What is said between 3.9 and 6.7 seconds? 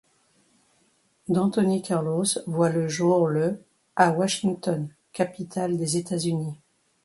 à Washington, capitale des États-Unis.